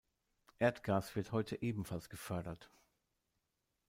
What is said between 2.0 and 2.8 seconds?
gefördert.